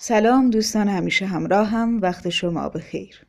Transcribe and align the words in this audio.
سلام 0.00 0.50
دوستان 0.50 0.88
همیشه 0.88 1.26
همراه 1.26 1.68
هم 1.68 2.00
وقت 2.02 2.28
شما 2.28 2.68
بخیر 2.68 3.26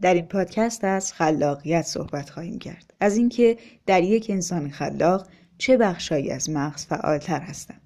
در 0.00 0.14
این 0.14 0.26
پادکست 0.26 0.84
از 0.84 1.12
خلاقیت 1.12 1.82
صحبت 1.82 2.30
خواهیم 2.30 2.58
کرد. 2.58 2.94
از 3.00 3.16
اینکه 3.16 3.56
در 3.86 4.02
یک 4.02 4.26
انسان 4.30 4.70
خلاق 4.70 5.28
چه 5.58 5.76
بخشهایی 5.76 6.30
از 6.30 6.50
مغز 6.50 6.86
فعالتر 6.86 7.40
هستند 7.40 7.80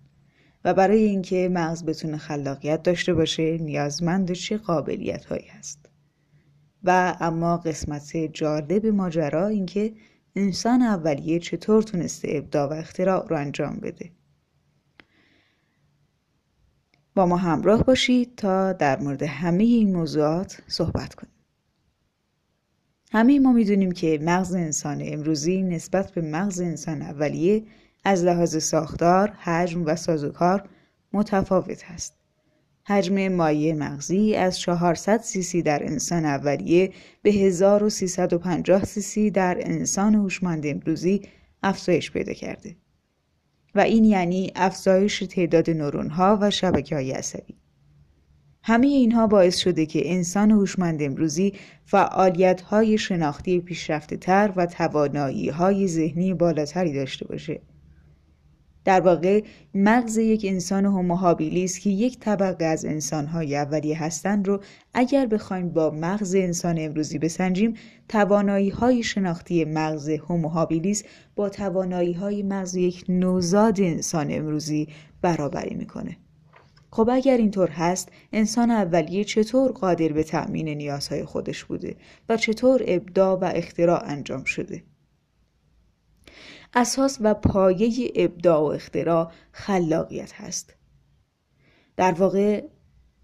و 0.64 0.74
برای 0.74 1.02
اینکه 1.02 1.48
مغز 1.52 1.84
بتونه 1.84 2.16
خلاقیت 2.16 2.82
داشته 2.82 3.14
باشه 3.14 3.58
نیازمند 3.58 4.32
چه 4.32 4.56
قابلیت 4.56 5.24
هایی 5.24 5.46
هست؟ 5.48 5.90
و 6.84 7.16
اما 7.20 7.56
قسمت 7.56 8.16
جالب 8.16 8.86
ماجرا 8.86 9.46
اینکه 9.46 9.92
انسان 10.36 10.82
اولیه 10.82 11.38
چطور 11.38 11.82
تونسته 11.82 12.28
ابداع 12.30 12.70
و 12.70 12.72
اختراع 12.72 13.28
رو 13.28 13.36
انجام 13.36 13.76
بده؟ 13.76 14.10
با 17.14 17.26
ما 17.26 17.36
همراه 17.36 17.84
باشید 17.84 18.34
تا 18.36 18.72
در 18.72 19.00
مورد 19.00 19.22
همه 19.22 19.64
این 19.64 19.92
موضوعات 19.96 20.62
صحبت 20.66 21.14
کنیم 21.14 21.32
همه 23.12 23.38
ما 23.38 23.52
می‌دونیم 23.52 23.92
که 23.92 24.18
مغز 24.22 24.54
انسان 24.54 25.02
امروزی 25.04 25.62
نسبت 25.62 26.10
به 26.10 26.20
مغز 26.20 26.60
انسان 26.60 27.02
اولیه 27.02 27.62
از 28.04 28.24
لحاظ 28.24 28.56
ساختار، 28.56 29.30
حجم 29.30 29.86
و 29.86 29.96
سازوکار 29.96 30.68
متفاوت 31.12 31.84
است. 31.88 32.14
حجم 32.84 33.28
مایع 33.28 33.74
مغزی 33.74 34.34
از 34.34 34.58
400 34.58 35.20
سیسی 35.20 35.62
در 35.62 35.82
انسان 35.82 36.24
اولیه 36.24 36.92
به 37.22 37.30
1350 37.30 38.84
سیسی 38.84 39.30
در 39.30 39.58
انسان 39.60 40.14
هوشمند 40.14 40.66
امروزی 40.66 41.22
افزایش 41.62 42.10
پیدا 42.10 42.32
کرده. 42.32 42.76
و 43.74 43.80
این 43.80 44.04
یعنی 44.04 44.52
افزایش 44.56 45.18
تعداد 45.18 45.70
نورون 45.70 46.10
ها 46.10 46.38
و 46.40 46.50
شبکه 46.50 46.94
های 46.94 47.12
عصبی. 47.12 47.54
همه 48.62 48.86
اینها 48.86 49.26
باعث 49.26 49.56
شده 49.56 49.86
که 49.86 50.12
انسان 50.12 50.50
هوشمند 50.50 51.02
امروزی 51.02 51.52
فعالیت 51.84 52.60
های 52.60 52.98
شناختی 52.98 53.60
پیشرفته 53.60 54.16
تر 54.16 54.52
و 54.56 54.66
توانایی 54.66 55.48
های 55.48 55.88
ذهنی 55.88 56.34
بالاتری 56.34 56.92
داشته 56.92 57.26
باشه. 57.26 57.60
در 58.84 59.00
واقع 59.00 59.42
مغز 59.74 60.16
یک 60.16 60.46
انسان 60.48 60.84
هوموهابیلیس 60.84 61.78
که 61.78 61.90
یک 61.90 62.18
طبقه 62.18 62.64
از 62.64 62.84
انسانهای 62.84 63.56
اولیه 63.56 64.02
هستند 64.02 64.48
رو 64.48 64.62
اگر 64.94 65.26
بخوایم 65.26 65.68
با 65.68 65.90
مغز 65.90 66.34
انسان 66.34 66.76
امروزی 66.78 67.18
بسنجیم 67.18 67.74
توانایی 68.08 68.70
های 68.70 69.02
شناختی 69.02 69.64
مغز 69.64 70.08
هوموهابیلیس 70.08 71.04
با 71.36 71.48
توانایی 71.48 72.12
های 72.12 72.42
مغز 72.42 72.74
یک 72.74 73.04
نوزاد 73.08 73.80
انسان 73.80 74.26
امروزی 74.30 74.88
برابری 75.22 75.74
می‌کنه. 75.74 76.16
خب 76.90 77.08
اگر 77.12 77.36
اینطور 77.36 77.68
هست 77.68 78.08
انسان 78.32 78.70
اولیه 78.70 79.24
چطور 79.24 79.72
قادر 79.72 80.08
به 80.08 80.22
تأمین 80.22 80.68
نیازهای 80.68 81.24
خودش 81.24 81.64
بوده 81.64 81.96
و 82.28 82.36
چطور 82.36 82.82
ابداع 82.86 83.38
و 83.38 83.52
اختراع 83.54 84.02
انجام 84.04 84.44
شده؟ 84.44 84.82
اساس 86.74 87.18
و 87.20 87.34
پایه 87.34 88.12
ابداع 88.14 88.60
و 88.60 88.64
اختراع 88.64 89.32
خلاقیت 89.52 90.32
هست. 90.32 90.76
در 91.96 92.12
واقع 92.12 92.64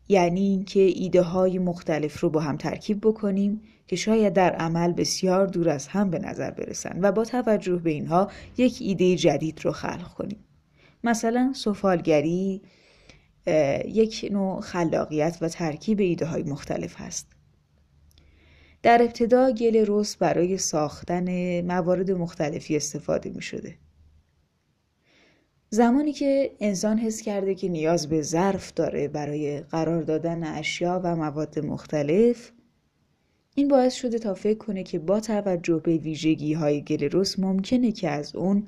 یعنی 0.08 0.40
اینکه 0.40 0.80
ایده 0.80 1.22
های 1.22 1.58
مختلف 1.58 2.20
رو 2.20 2.30
با 2.30 2.40
هم 2.40 2.56
ترکیب 2.56 3.00
بکنیم 3.00 3.62
که 3.86 3.96
شاید 3.96 4.32
در 4.32 4.52
عمل 4.52 4.92
بسیار 4.92 5.46
دور 5.46 5.68
از 5.68 5.88
هم 5.88 6.10
به 6.10 6.18
نظر 6.18 6.50
برسن 6.50 6.98
و 7.02 7.12
با 7.12 7.24
توجه 7.24 7.76
به 7.76 7.90
اینها 7.90 8.30
یک 8.56 8.78
ایده 8.80 9.16
جدید 9.16 9.64
رو 9.64 9.72
خلق 9.72 10.14
کنیم. 10.14 10.44
مثلا 11.04 11.52
سفالگری 11.54 12.62
یک 13.84 14.28
نوع 14.32 14.60
خلاقیت 14.60 15.38
و 15.40 15.48
ترکیب 15.48 16.00
ایده 16.00 16.26
های 16.26 16.42
مختلف 16.42 17.00
هست. 17.00 17.37
در 18.82 19.02
ابتدا 19.02 19.50
گل 19.50 19.84
رس 19.88 20.16
برای 20.16 20.58
ساختن 20.58 21.60
موارد 21.60 22.10
مختلفی 22.10 22.76
استفاده 22.76 23.30
می 23.30 23.42
شده. 23.42 23.74
زمانی 25.70 26.12
که 26.12 26.56
انسان 26.60 26.98
حس 26.98 27.20
کرده 27.20 27.54
که 27.54 27.68
نیاز 27.68 28.08
به 28.08 28.22
ظرف 28.22 28.72
داره 28.74 29.08
برای 29.08 29.60
قرار 29.60 30.02
دادن 30.02 30.44
اشیا 30.44 31.00
و 31.04 31.16
مواد 31.16 31.58
مختلف 31.58 32.52
این 33.54 33.68
باعث 33.68 33.94
شده 33.94 34.18
تا 34.18 34.34
فکر 34.34 34.58
کنه 34.58 34.82
که 34.82 34.98
با 34.98 35.20
توجه 35.20 35.80
به 35.84 35.96
ویژگی 35.96 36.52
های 36.52 36.82
گل 36.82 37.08
رس 37.12 37.38
ممکنه 37.38 37.92
که 37.92 38.10
از 38.10 38.36
اون 38.36 38.66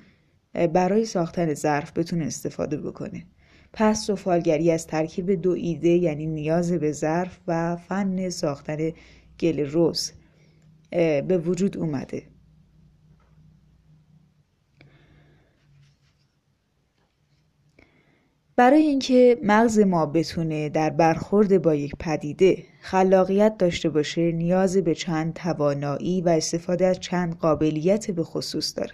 برای 0.73 1.05
ساختن 1.05 1.55
ظرف 1.55 1.99
بتونه 1.99 2.25
استفاده 2.25 2.77
بکنه 2.77 3.27
پس 3.73 4.07
سفالگری 4.07 4.71
از 4.71 4.87
ترکیب 4.87 5.31
دو 5.31 5.51
ایده 5.51 5.89
یعنی 5.89 6.27
نیاز 6.27 6.73
به 6.73 6.93
ظرف 6.93 7.39
و 7.47 7.77
فن 7.77 8.29
ساختن 8.29 8.93
گل 9.41 9.61
روز 9.61 10.13
به 10.91 11.43
وجود 11.45 11.77
اومده. 11.77 12.23
برای 18.57 18.83
اینکه 18.83 19.39
مغز 19.43 19.79
ما 19.79 20.07
بتونه 20.07 20.69
در 20.69 20.91
برخورد 20.91 21.63
با 21.63 21.75
یک 21.75 21.93
پدیده 21.99 22.65
خلاقیت 22.81 23.57
داشته 23.59 23.89
باشه 23.89 24.33
نیاز 24.33 24.77
به 24.77 24.95
چند 24.95 25.35
توانایی 25.35 26.21
و 26.21 26.29
استفاده 26.29 26.87
از 26.87 27.01
چند 27.01 27.37
قابلیت 27.39 28.11
به 28.11 28.23
خصوص 28.25 28.79
داره. 28.79 28.93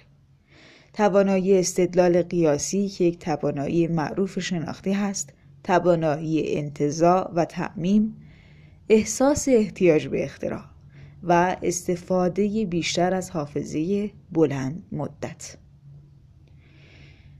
توانایی 0.92 1.58
استدلال 1.58 2.22
قیاسی 2.22 2.88
که 2.88 3.04
یک 3.04 3.18
توانایی 3.18 3.86
معروف 3.86 4.38
شناختی 4.38 4.92
هست 4.92 5.32
توانایی 5.64 6.56
انتظاع 6.56 7.32
و 7.34 7.44
تعمیم 7.44 8.16
احساس 8.88 9.48
احتیاج 9.48 10.08
به 10.08 10.24
اختراع 10.24 10.64
و 11.22 11.56
استفاده 11.62 12.64
بیشتر 12.64 13.14
از 13.14 13.30
حافظه 13.30 14.10
بلند 14.32 14.82
مدت. 14.92 15.56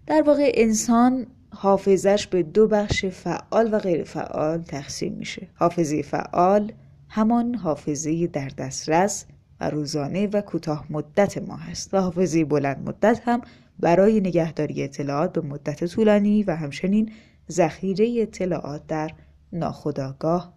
در 0.07 0.23
واقع 0.23 0.53
انسان 0.55 1.27
حافظش 1.51 2.27
به 2.27 2.43
دو 2.43 2.69
بخش 2.69 3.05
فعال 3.05 3.75
و 3.75 3.79
غیر 3.79 4.05
فعال 4.05 4.63
تقسیم 4.63 5.13
میشه. 5.13 5.49
حافظه 5.55 6.03
فعال 6.03 6.73
همان 7.09 7.55
حافظه 7.55 8.27
در 8.27 8.49
دسترس 8.49 9.27
و 9.61 9.71
روزانه 9.71 10.27
و 10.27 10.41
کوتاه 10.41 10.87
مدت 10.91 11.39
ما 11.39 11.57
هست 11.57 11.95
و 11.95 12.01
حافظه 12.01 12.45
بلند 12.45 12.89
مدت 12.89 13.21
هم 13.25 13.41
برای 13.81 14.21
نگهداری 14.21 14.85
اطلاعات 14.85 15.33
به 15.33 15.41
مدت 15.41 15.85
طولانی 15.85 16.43
و 16.43 16.57
همچنین 16.57 17.13
ذخیره 17.51 18.23
اطلاعات 18.23 18.87
در 18.87 19.11
ناخودآگاه 19.53 20.56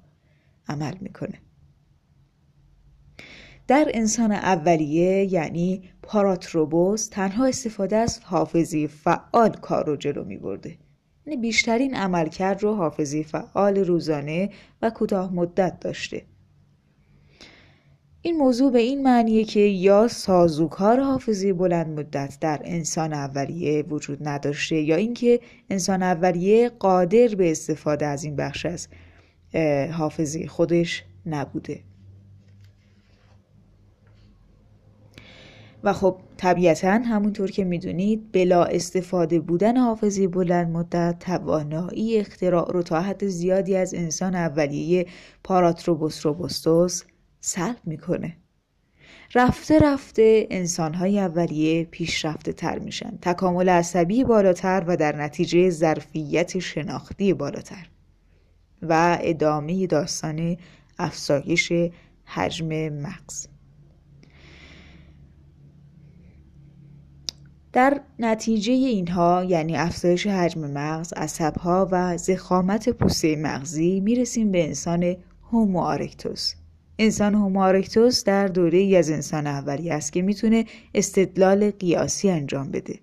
عمل 0.69 0.93
می‌کنه 1.01 1.41
در 3.67 3.91
انسان 3.93 4.31
اولیه 4.31 5.33
یعنی 5.33 5.83
پاراتروبوس 6.01 7.07
تنها 7.07 7.45
استفاده 7.45 7.95
از 7.95 8.19
حافظه 8.23 8.87
فعال 8.87 9.49
کار 9.49 9.85
رو 9.85 9.95
جلو 9.95 10.23
می 10.23 10.37
برده. 10.37 10.77
یعنی 11.25 11.41
بیشترین 11.41 11.95
عملکرد 11.95 12.63
رو 12.63 12.75
حافظه 12.75 13.23
فعال 13.23 13.77
روزانه 13.77 14.49
و 14.81 14.89
کوتاه 14.89 15.33
مدت 15.33 15.79
داشته. 15.79 16.25
این 18.21 18.37
موضوع 18.37 18.71
به 18.71 18.79
این 18.79 19.03
معنیه 19.03 19.43
که 19.43 19.59
یا 19.59 20.07
سازوکار 20.07 20.99
حافظه 20.99 21.53
بلند 21.53 21.99
مدت 21.99 22.37
در 22.41 22.61
انسان 22.63 23.13
اولیه 23.13 23.83
وجود 23.83 24.27
نداشته 24.27 24.75
یا 24.75 24.95
اینکه 24.95 25.39
انسان 25.69 26.03
اولیه 26.03 26.69
قادر 26.69 27.27
به 27.27 27.51
استفاده 27.51 28.05
از 28.05 28.23
این 28.23 28.35
بخش 28.35 28.65
از 28.65 28.87
حافظه 29.91 30.47
خودش 30.47 31.03
نبوده. 31.25 31.79
و 35.83 35.93
خب 35.93 36.17
طبیعتا 36.37 36.91
همونطور 36.91 37.51
که 37.51 37.63
می‌دونید 37.63 38.31
بلا 38.31 38.63
استفاده 38.63 39.39
بودن 39.39 39.77
حافظه 39.77 40.27
بلند 40.27 40.69
مدت 40.71 41.19
توانایی 41.19 42.17
اختراع 42.17 42.71
رو 42.71 42.83
تا 42.83 43.01
حد 43.01 43.27
زیادی 43.27 43.75
از 43.75 43.93
انسان 43.93 44.35
اولیه 44.35 45.05
پاراتروبوس 45.43 46.25
روبوستوس 46.25 47.03
سلب 47.39 47.77
می‌کنه. 47.85 48.37
رفته 49.35 49.79
رفته 49.79 50.47
انسانهای 50.49 51.19
اولیه 51.19 51.83
پیشرفته 51.83 52.53
تر 52.53 52.79
میشن. 52.79 53.17
تکامل 53.21 53.69
عصبی 53.69 54.23
بالاتر 54.23 54.83
و 54.87 54.97
در 54.97 55.15
نتیجه 55.15 55.69
ظرفیت 55.69 56.59
شناختی 56.59 57.33
بالاتر. 57.33 57.89
و 58.81 59.17
ادامه 59.21 59.87
داستان 59.87 60.57
افزایش 60.99 61.73
حجم 62.25 62.89
مغز 62.89 63.47
در 67.73 68.01
نتیجه 68.19 68.73
اینها 68.73 69.43
یعنی 69.43 69.77
افزایش 69.77 70.27
حجم 70.27 70.71
مغز، 70.71 71.13
عصبها 71.13 71.87
و 71.91 72.17
زخامت 72.17 72.89
پوسته 72.89 73.35
مغزی 73.35 73.99
می‌رسیم 73.99 74.51
به 74.51 74.67
انسان 74.67 75.15
هومو 75.51 75.79
آرکتوس. 75.79 76.53
انسان 76.99 77.35
هومو 77.35 77.61
آرکتوس 77.61 78.23
در 78.23 78.47
دوره 78.47 78.77
ای 78.77 78.95
از 78.95 79.09
انسان 79.09 79.47
اولیه 79.47 79.89
است 79.89 80.13
که 80.13 80.21
می‌تونه 80.21 80.65
استدلال 80.95 81.71
قیاسی 81.71 82.29
انجام 82.29 82.71
بده. 82.71 82.99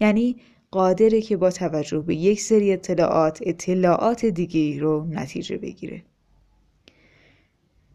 یعنی 0.00 0.36
قادره 0.70 1.20
که 1.20 1.36
با 1.36 1.50
توجه 1.50 1.98
به 1.98 2.14
یک 2.14 2.40
سری 2.40 2.72
اطلاعات 2.72 3.38
اطلاعات 3.42 4.26
دیگه 4.26 4.80
رو 4.80 5.06
نتیجه 5.10 5.58
بگیره. 5.58 6.02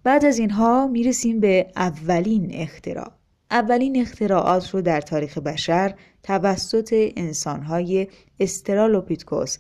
بعد 0.04 0.26
از 0.26 0.40
اینها 0.40 0.88
می‌رسیم 0.88 1.40
به 1.40 1.68
اولین 1.76 2.52
اختراع. 2.54 3.12
اولین 3.52 4.02
اختراعات 4.02 4.70
رو 4.70 4.82
در 4.82 5.02
تاریخ 5.02 5.38
بشر 5.38 5.96
توسط 6.24 7.12
انسانهای 7.16 8.08
استرالوپیتکوس 8.40 9.58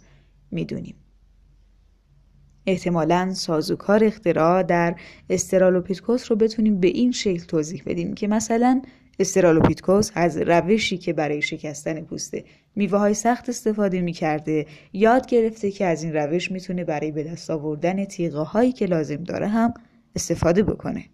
می‌دونیم. 0.51 0.95
احتمالا 2.67 3.33
سازوکار 3.33 4.03
اختراع 4.03 4.63
در 4.63 4.95
استرالوپیتکوس 5.29 6.31
رو 6.31 6.37
بتونیم 6.37 6.79
به 6.79 6.87
این 6.87 7.11
شکل 7.11 7.45
توضیح 7.45 7.83
بدیم 7.85 8.13
که 8.13 8.27
مثلا 8.27 8.81
استرالوپیتکوس 9.19 10.11
از 10.15 10.37
روشی 10.37 10.97
که 10.97 11.13
برای 11.13 11.41
شکستن 11.41 12.01
پوست 12.01 12.33
میوه 12.75 12.97
های 12.97 13.13
سخت 13.13 13.49
استفاده 13.49 14.01
می‌کرده 14.01 14.65
یاد 14.93 15.27
گرفته 15.27 15.71
که 15.71 15.85
از 15.85 16.03
این 16.03 16.13
روش 16.13 16.51
می‌تونه 16.51 16.83
برای 16.83 17.11
به 17.11 17.23
دست 17.23 17.49
آوردن 17.49 18.05
تیغه 18.05 18.39
هایی 18.39 18.71
که 18.71 18.85
لازم 18.85 19.23
داره 19.23 19.47
هم 19.47 19.73
استفاده 20.15 20.63
بکنه. 20.63 21.05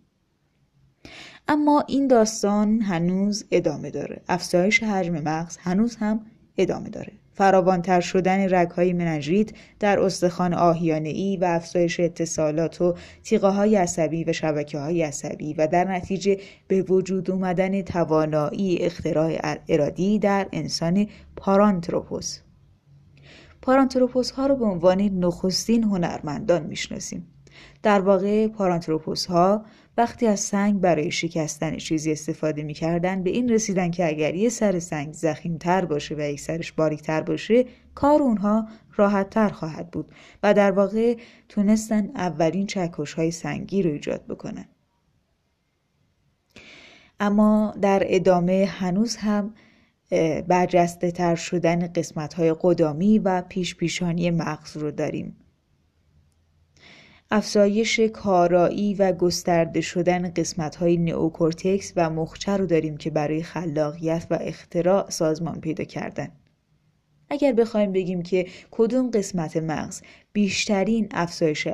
اما 1.47 1.83
این 1.87 2.07
داستان 2.07 2.81
هنوز 2.81 3.45
ادامه 3.51 3.89
داره. 3.89 4.21
افزایش 4.29 4.83
حجم 4.83 5.13
مغز 5.13 5.57
هنوز 5.57 5.95
هم 5.95 6.25
ادامه 6.57 6.89
داره. 6.89 7.11
فراوانتر 7.41 8.01
شدن 8.01 8.53
رگهای 8.53 8.93
مننژیت 8.93 9.49
در 9.79 9.99
استخوان 9.99 10.53
آهیانه 10.53 11.09
ای 11.09 11.37
و 11.37 11.45
افزایش 11.45 11.99
اتصالات 11.99 12.81
و 12.81 12.95
تیغه 13.23 13.47
های 13.47 13.75
عصبی 13.75 14.23
و 14.23 14.33
شبکه 14.33 14.79
های 14.79 15.03
عصبی 15.03 15.53
و 15.53 15.67
در 15.67 15.83
نتیجه 15.83 16.37
به 16.67 16.81
وجود 16.81 17.31
اومدن 17.31 17.81
توانایی 17.81 18.77
اختراع 18.77 19.57
ارادی 19.69 20.19
در 20.19 20.47
انسان 20.51 21.07
پارانتروپوس. 21.35 22.39
پارانتروپوس 23.61 24.31
ها 24.31 24.45
رو 24.47 24.55
به 24.55 24.65
عنوان 24.65 25.01
نخستین 25.01 25.83
هنرمندان 25.83 26.63
می‌شناسیم. 26.63 27.27
در 27.83 27.99
واقع 27.99 28.47
پارانتروپوس 28.47 29.25
ها 29.25 29.65
وقتی 29.97 30.27
از 30.27 30.39
سنگ 30.39 30.81
برای 30.81 31.11
شکستن 31.11 31.77
چیزی 31.77 32.11
استفاده 32.11 32.63
می‌کردن 32.63 33.23
به 33.23 33.29
این 33.29 33.49
رسیدن 33.49 33.91
که 33.91 34.07
اگر 34.07 34.35
یه 34.35 34.49
سر 34.49 34.79
سنگ 34.79 35.13
تر 35.59 35.85
باشه 35.85 36.15
و 36.15 36.19
یک 36.19 36.39
سرش 36.39 36.71
باریکتر 36.71 37.21
باشه 37.21 37.65
کار 37.95 38.21
اونها 38.21 38.67
راحت 38.95 39.29
تر 39.29 39.49
خواهد 39.49 39.91
بود 39.91 40.11
و 40.43 40.53
در 40.53 40.71
واقع 40.71 41.17
تونستن 41.49 42.09
اولین 42.15 42.67
چکش 42.67 43.13
های 43.13 43.31
سنگی 43.31 43.83
رو 43.83 43.91
ایجاد 43.91 44.27
بکنن. 44.27 44.65
اما 47.19 47.73
در 47.81 48.03
ادامه 48.05 48.65
هنوز 48.65 49.15
هم 49.15 49.53
برجسته 50.47 51.11
تر 51.11 51.35
شدن 51.35 51.87
قسمت 51.87 52.33
های 52.33 52.55
قدامی 52.61 53.19
و 53.19 53.41
پیش 53.41 53.75
پیشانی 53.75 54.31
مغز 54.31 54.77
رو 54.77 54.91
داریم. 54.91 55.35
افزایش 57.33 57.99
کارایی 57.99 58.93
و 58.93 59.11
گسترده 59.11 59.81
شدن 59.81 60.33
قسمت 60.33 60.75
های 60.75 60.97
نئوکورتکس 60.97 61.93
و 61.95 62.09
مخچه 62.09 62.57
رو 62.57 62.65
داریم 62.65 62.97
که 62.97 63.09
برای 63.09 63.43
خلاقیت 63.43 64.27
و 64.29 64.37
اختراع 64.41 65.09
سازمان 65.09 65.61
پیدا 65.61 65.83
کردن. 65.83 66.31
اگر 67.29 67.53
بخوایم 67.53 67.91
بگیم 67.91 68.23
که 68.23 68.47
کدوم 68.71 69.11
قسمت 69.11 69.57
مغز 69.57 70.01
بیشترین 70.33 71.07
افزایش 71.11 71.67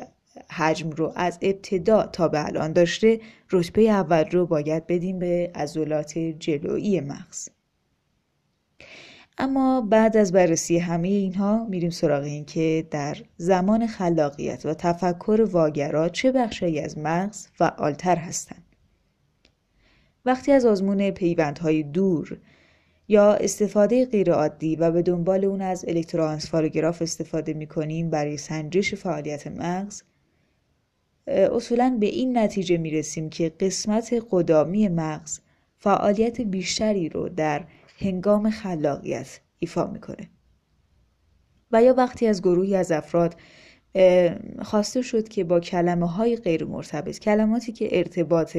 حجم 0.49 0.89
رو 0.89 1.13
از 1.15 1.39
ابتدا 1.41 2.05
تا 2.05 2.27
به 2.27 2.45
الان 2.45 2.73
داشته 2.73 3.19
رتبه 3.51 3.81
اول 3.81 4.23
رو 4.31 4.45
باید 4.45 4.87
بدیم 4.87 5.19
به 5.19 5.51
عضلات 5.55 6.17
جلویی 6.17 7.01
مغز 7.01 7.49
اما 9.37 9.81
بعد 9.81 10.17
از 10.17 10.31
بررسی 10.31 10.77
همه 10.77 11.07
اینها 11.07 11.65
میریم 11.69 11.89
سراغ 11.89 12.23
این 12.23 12.45
که 12.45 12.87
در 12.91 13.17
زمان 13.37 13.87
خلاقیت 13.87 14.65
و 14.65 14.73
تفکر 14.73 15.47
واگرا 15.51 16.09
چه 16.09 16.31
بخشی 16.31 16.79
از 16.79 16.97
مغز 16.97 17.47
فعالتر 17.53 18.15
هستند. 18.15 18.63
وقتی 20.25 20.51
از 20.51 20.65
آزمون 20.65 21.11
پیوندهای 21.11 21.83
دور 21.83 22.37
یا 23.07 23.33
استفاده 23.33 24.05
غیرعادی 24.05 24.75
و 24.75 24.91
به 24.91 25.01
دنبال 25.01 25.45
اون 25.45 25.61
از 25.61 25.85
الکتروانسفالوگراف 25.87 27.01
استفاده 27.01 27.53
می‌کنیم 27.53 28.09
برای 28.09 28.37
سنجش 28.37 28.93
فعالیت 28.93 29.47
مغز 29.47 30.03
اصولا 31.27 31.97
به 31.99 32.05
این 32.05 32.37
نتیجه 32.37 32.77
می‌رسیم 32.77 33.29
که 33.29 33.49
قسمت 33.59 34.23
قدامی 34.31 34.87
مغز 34.87 35.39
فعالیت 35.77 36.41
بیشتری 36.41 37.09
رو 37.09 37.29
در 37.29 37.63
هنگام 37.97 38.49
خلاقیت 38.49 39.39
ایفا 39.59 39.87
می‌کنه. 39.87 40.29
و 41.71 41.83
یا 41.83 41.93
وقتی 41.93 42.27
از 42.27 42.41
گروهی 42.41 42.75
از 42.75 42.91
افراد 42.91 43.35
خواسته 44.61 45.01
شد 45.01 45.27
که 45.27 45.43
با 45.43 45.59
کلمه 45.59 46.11
های 46.11 46.35
غیر 46.35 46.65
مرتبط 46.65 47.19
کلماتی 47.19 47.71
که 47.71 47.97
ارتباط 47.97 48.57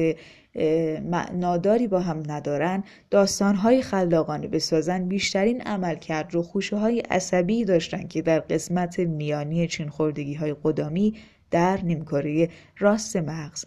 معناداری 1.03 1.87
با 1.87 1.99
هم 1.99 2.23
ندارن 2.27 2.83
داستان 3.09 3.55
های 3.55 3.81
خلاقانه 3.81 4.47
بسازن 4.47 5.07
بیشترین 5.07 5.61
عمل 5.61 5.95
کرد 5.95 6.33
رو 6.33 6.43
خوشه 6.43 6.75
های 6.75 6.99
عصبی 6.99 7.65
داشتن 7.65 8.07
که 8.07 8.21
در 8.21 8.39
قسمت 8.39 8.99
میانی 8.99 9.67
چین 9.67 9.89
خوردگی 9.89 10.33
های 10.33 10.55
قدامی 10.63 11.13
در 11.51 11.79
نیمکاره 11.83 12.49
راست 12.79 13.15
مغز 13.15 13.65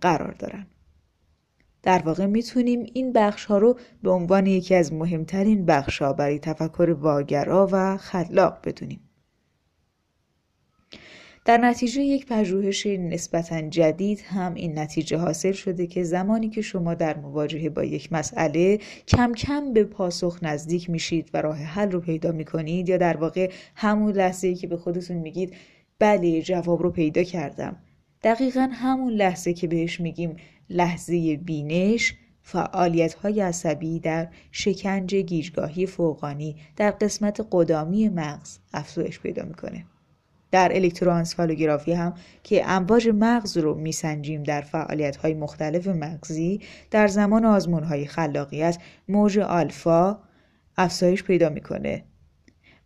قرار 0.00 0.32
دارن. 0.38 0.66
در 1.84 1.98
واقع 1.98 2.26
می‌تونیم 2.26 2.86
این 2.94 3.12
بخش 3.12 3.44
ها 3.44 3.58
رو 3.58 3.78
به 4.02 4.10
عنوان 4.10 4.46
یکی 4.46 4.74
از 4.74 4.92
مهمترین 4.92 5.66
بخش 5.66 6.02
ها 6.02 6.12
برای 6.12 6.38
تفکر 6.38 6.96
واگرا 7.00 7.68
و 7.72 7.96
خلاق 7.96 8.58
بدونیم. 8.64 9.00
در 11.44 11.58
نتیجه 11.58 12.02
یک 12.02 12.26
پژوهش 12.26 12.86
نسبتا 12.86 13.60
جدید 13.60 14.20
هم 14.20 14.54
این 14.54 14.78
نتیجه 14.78 15.16
حاصل 15.16 15.52
شده 15.52 15.86
که 15.86 16.02
زمانی 16.02 16.48
که 16.48 16.62
شما 16.62 16.94
در 16.94 17.16
مواجهه 17.16 17.68
با 17.68 17.84
یک 17.84 18.12
مسئله 18.12 18.78
کم 19.08 19.32
کم 19.32 19.72
به 19.72 19.84
پاسخ 19.84 20.38
نزدیک 20.42 20.90
میشید 20.90 21.30
و 21.34 21.42
راه 21.42 21.56
حل 21.56 21.90
رو 21.90 22.00
پیدا 22.00 22.32
می‌کنید 22.32 22.88
یا 22.88 22.96
در 22.96 23.16
واقع 23.16 23.50
همون 23.74 24.12
لحظه 24.12 24.54
که 24.54 24.66
به 24.66 24.76
خودتون 24.76 25.16
میگید 25.16 25.54
بله 25.98 26.42
جواب 26.42 26.82
رو 26.82 26.90
پیدا 26.90 27.22
کردم 27.22 27.76
دقیقا 28.24 28.68
همون 28.72 29.12
لحظه 29.12 29.52
که 29.52 29.66
بهش 29.66 30.00
میگیم 30.00 30.36
لحظه 30.70 31.36
بینش 31.36 32.14
فعالیت 32.42 33.14
های 33.14 33.40
عصبی 33.40 34.00
در 34.00 34.28
شکنج 34.52 35.14
گیجگاهی 35.14 35.86
فوقانی 35.86 36.56
در 36.76 36.90
قسمت 36.90 37.46
قدامی 37.52 38.08
مغز 38.08 38.58
افزایش 38.74 39.20
پیدا 39.20 39.44
می‌کنه. 39.44 39.84
در 40.50 40.70
الکتروانسفالوگرافی 40.74 41.92
هم 41.92 42.14
که 42.42 42.70
امواج 42.70 43.08
مغز 43.14 43.56
رو 43.56 43.74
میسنجیم 43.74 44.42
در 44.42 44.60
فعالیت 44.60 45.16
های 45.16 45.34
مختلف 45.34 45.86
مغزی 45.86 46.60
در 46.90 47.08
زمان 47.08 47.44
آزمون 47.44 47.82
های 47.82 48.06
خلاقیت 48.06 48.78
موج 49.08 49.38
آلفا 49.38 50.18
افزایش 50.76 51.22
پیدا 51.22 51.48
می‌کنه. 51.48 52.04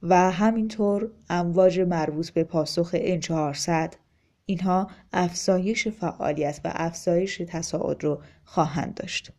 و 0.02 0.30
همینطور 0.30 1.10
امواج 1.30 1.80
مربوط 1.80 2.30
به 2.30 2.44
پاسخ 2.44 2.96
N400 2.96 4.07
اینها 4.48 4.90
افزایش 5.12 5.88
فعالیت 5.88 6.60
و 6.64 6.72
افزایش 6.74 7.42
تصاعد 7.48 8.04
رو 8.04 8.22
خواهند 8.44 8.94
داشت. 8.94 9.32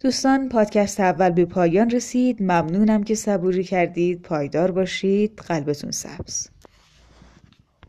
دوستان 0.00 0.48
پادکست 0.48 1.00
اول 1.00 1.30
به 1.30 1.44
پایان 1.44 1.90
رسید. 1.90 2.42
ممنونم 2.42 3.02
که 3.02 3.14
صبوری 3.14 3.64
کردید. 3.64 4.22
پایدار 4.22 4.70
باشید. 4.70 5.38
قلبتون 5.38 5.90
سبز. 5.90 6.48